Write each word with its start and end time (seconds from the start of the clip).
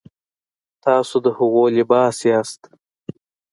تاسو 0.83 1.15
د 1.25 1.27
هغوی 1.37 1.69
لباس 1.77 2.17
یاست. 2.29 2.61